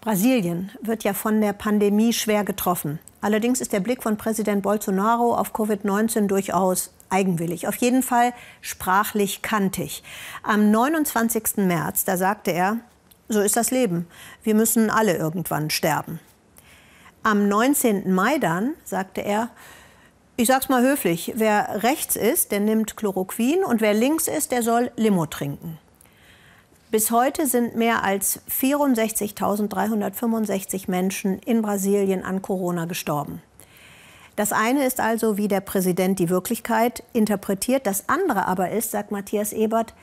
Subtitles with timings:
[0.00, 2.98] Brasilien wird ja von der Pandemie schwer getroffen.
[3.20, 8.32] Allerdings ist der Blick von Präsident Bolsonaro auf Covid-19 durchaus eigenwillig, auf jeden Fall
[8.62, 10.02] sprachlich kantig.
[10.42, 11.58] Am 29.
[11.58, 12.78] März, da sagte er,
[13.28, 14.06] so ist das Leben,
[14.42, 16.18] wir müssen alle irgendwann sterben.
[17.22, 18.14] Am 19.
[18.14, 19.50] Mai dann sagte er,
[20.36, 24.62] ich sag's mal höflich, wer rechts ist, der nimmt Chloroquin und wer links ist, der
[24.62, 25.78] soll Limo trinken.
[26.90, 33.40] Bis heute sind mehr als 64.365 Menschen in Brasilien an Corona gestorben.
[34.34, 37.86] Das eine ist also, wie der Präsident die Wirklichkeit interpretiert.
[37.86, 39.94] Das andere aber ist, sagt Matthias Ebert,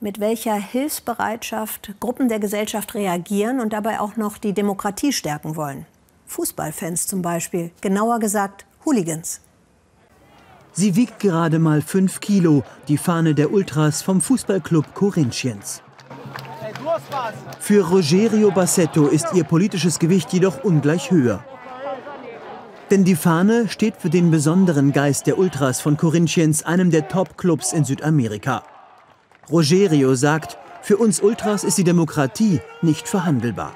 [0.00, 5.86] mit welcher Hilfsbereitschaft Gruppen der Gesellschaft reagieren und dabei auch noch die Demokratie stärken wollen.
[6.26, 9.40] Fußballfans zum Beispiel, genauer gesagt Hooligans.
[10.72, 15.80] Sie wiegt gerade mal fünf Kilo, die Fahne der Ultras vom Fußballclub Corinthians.
[17.60, 21.44] Für Rogerio Bassetto ist ihr politisches Gewicht jedoch ungleich höher.
[22.90, 27.72] Denn die Fahne steht für den besonderen Geist der Ultras von Corinthians, einem der Top-Clubs
[27.72, 28.62] in Südamerika.
[29.50, 33.72] Rogerio sagt, für uns Ultras ist die Demokratie nicht verhandelbar.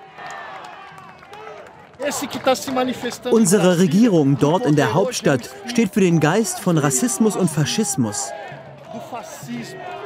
[3.30, 8.30] Unsere Regierung dort in der Hauptstadt steht für den Geist von Rassismus und Faschismus.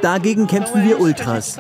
[0.03, 1.59] Dagegen kämpfen wir Ultras.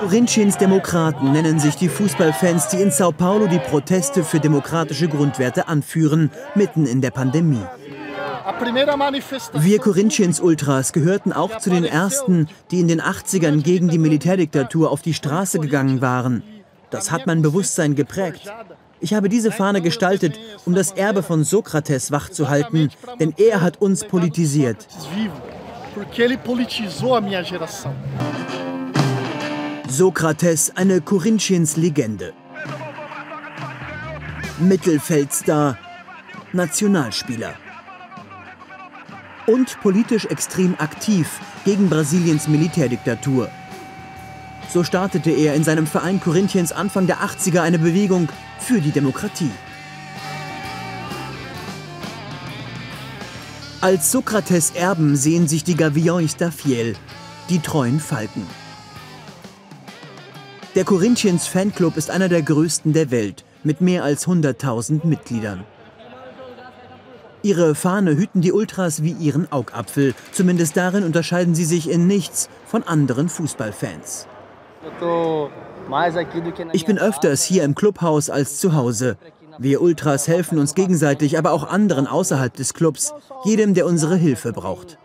[0.00, 5.68] Corinthians Demokraten nennen sich die Fußballfans, die in Sao Paulo die Proteste für demokratische Grundwerte
[5.68, 7.64] anführen, mitten in der Pandemie.
[9.54, 14.90] Wir Corinthians Ultras gehörten auch zu den ersten, die in den 80ern gegen die Militärdiktatur
[14.90, 16.42] auf die Straße gegangen waren.
[16.90, 18.52] Das hat mein Bewusstsein geprägt.
[19.00, 24.04] Ich habe diese Fahne gestaltet, um das Erbe von Sokrates wachzuhalten, denn er hat uns
[24.04, 24.86] politisiert.
[29.88, 32.32] Sokrates, eine Corinthians-Legende.
[34.60, 35.78] Mittelfeldstar,
[36.52, 37.54] Nationalspieler.
[39.46, 43.48] Und politisch extrem aktiv gegen Brasiliens Militärdiktatur.
[44.68, 48.28] So startete er in seinem Verein Corinthians Anfang der 80er eine Bewegung
[48.60, 49.50] für die Demokratie.
[53.82, 56.96] Als Sokrates Erben sehen sich die Gaviões da Fiel,
[57.48, 58.46] die treuen Falken.
[60.74, 65.64] Der Corinthians Fanclub ist einer der größten der Welt, mit mehr als 100.000 Mitgliedern.
[67.42, 70.14] Ihre Fahne hüten die Ultras wie ihren Augapfel.
[70.30, 74.26] Zumindest darin unterscheiden sie sich in nichts von anderen Fußballfans.
[76.72, 79.16] Ich bin öfters hier im Clubhaus als zu Hause.
[79.62, 83.12] Wir Ultras helfen uns gegenseitig, aber auch anderen außerhalb des Clubs,
[83.44, 84.96] jedem, der unsere Hilfe braucht.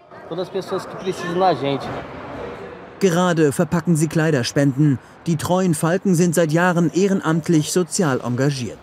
[3.02, 4.98] Gerade verpacken sie Kleiderspenden.
[5.28, 8.80] Die treuen Falken sind seit Jahren ehrenamtlich sozial engagiert.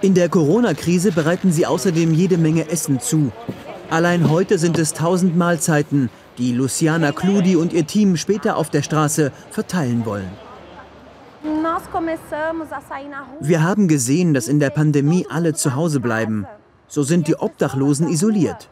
[0.00, 3.32] In der Corona-Krise bereiten sie außerdem jede Menge Essen zu.
[3.90, 6.08] Allein heute sind es tausend Mahlzeiten,
[6.38, 10.30] die Luciana Cludi und ihr Team später auf der Straße verteilen wollen.
[13.40, 16.46] Wir haben gesehen, dass in der Pandemie alle zu Hause bleiben.
[16.88, 18.68] So sind die Obdachlosen isoliert.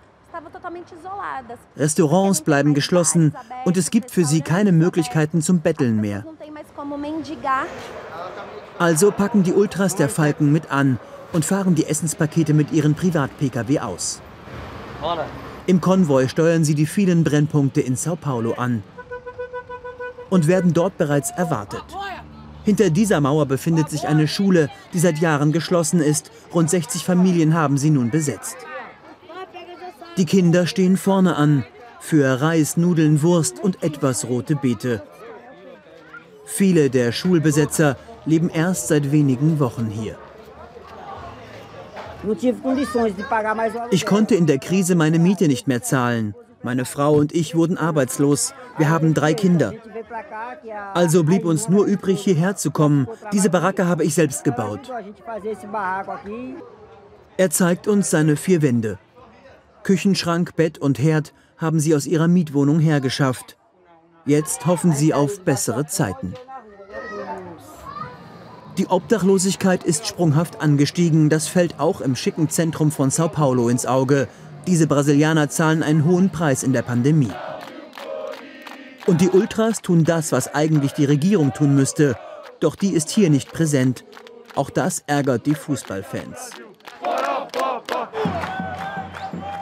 [1.77, 6.25] Restaurants bleiben geschlossen und es gibt für sie keine Möglichkeiten zum Betteln mehr.
[8.79, 10.99] Also packen die Ultras der Falken mit an
[11.33, 14.21] und fahren die Essenspakete mit ihren Privat-Pkw aus.
[15.67, 18.83] Im Konvoi steuern sie die vielen Brennpunkte in Sao Paulo an
[20.31, 21.85] und werden dort bereits erwartet.
[22.69, 26.31] Hinter dieser Mauer befindet sich eine Schule, die seit Jahren geschlossen ist.
[26.53, 28.59] Rund 60 Familien haben sie nun besetzt.
[30.19, 31.65] Die Kinder stehen vorne an,
[31.99, 35.03] für Reis, Nudeln, Wurst und etwas rote Beete.
[36.45, 37.97] Viele der Schulbesetzer
[38.27, 40.19] leben erst seit wenigen Wochen hier.
[43.91, 46.35] Ich konnte in der Krise meine Miete nicht mehr zahlen.
[46.63, 48.53] Meine Frau und ich wurden arbeitslos.
[48.77, 49.73] Wir haben drei Kinder.
[50.95, 53.07] Also blieb uns nur übrig, hierher zu kommen.
[53.33, 54.91] Diese Baracke habe ich selbst gebaut.
[57.37, 58.99] Er zeigt uns seine vier Wände.
[59.85, 63.57] Küchenschrank, Bett und Herd haben sie aus ihrer Mietwohnung hergeschafft.
[64.27, 66.35] Jetzt hoffen sie auf bessere Zeiten.
[68.77, 71.31] Die Obdachlosigkeit ist sprunghaft angestiegen.
[71.31, 74.29] Das fällt auch im schicken Zentrum von Sao Paulo ins Auge.
[74.69, 77.33] Diese Brasilianer zahlen einen hohen Preis in der Pandemie.
[79.07, 82.17] Und die Ultras tun das, was eigentlich die Regierung tun müsste.
[82.61, 84.05] Doch die ist hier nicht präsent.
[84.57, 86.51] Auch das ärgert die Fußballfans.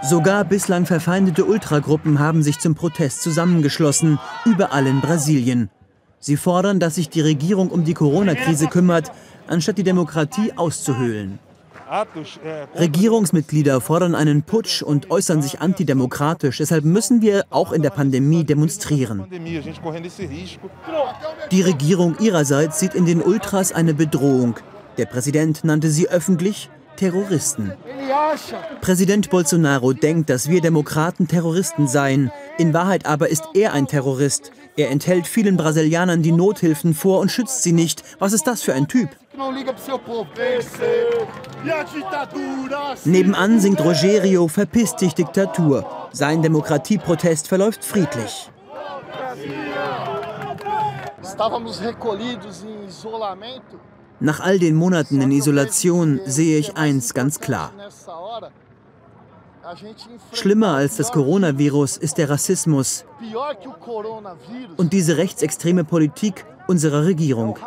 [0.02, 5.70] Sogar bislang verfeindete Ultragruppen haben sich zum Protest zusammengeschlossen, überall in Brasilien.
[6.18, 9.12] Sie fordern, dass sich die Regierung um die Corona-Krise kümmert,
[9.46, 11.38] anstatt die Demokratie auszuhöhlen.
[12.74, 16.58] Regierungsmitglieder fordern einen Putsch und äußern sich antidemokratisch.
[16.58, 19.24] Deshalb müssen wir auch in der Pandemie demonstrieren.
[21.50, 24.56] Die Regierung ihrerseits sieht in den Ultras eine Bedrohung.
[24.98, 27.72] Der Präsident nannte sie öffentlich Terroristen.
[28.80, 32.30] Präsident Bolsonaro denkt, dass wir Demokraten Terroristen seien.
[32.58, 34.50] In Wahrheit aber ist er ein Terrorist.
[34.78, 38.02] Er enthält vielen Brasilianern die Nothilfen vor und schützt sie nicht.
[38.18, 39.08] Was ist das für ein Typ?
[43.04, 46.08] Nebenan singt Rogerio Verpiss dich Diktatur.
[46.12, 48.50] Sein Demokratieprotest verläuft friedlich.
[54.20, 57.72] Nach all den Monaten in Isolation sehe ich eins ganz klar.
[60.32, 63.04] Schlimmer als das Coronavirus ist der Rassismus
[64.76, 67.58] und diese rechtsextreme Politik unserer Regierung.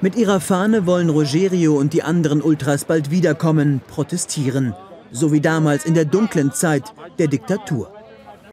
[0.00, 4.74] Mit ihrer Fahne wollen Rogerio und die anderen Ultras bald wiederkommen, protestieren,
[5.10, 7.95] so wie damals in der dunklen Zeit der Diktatur.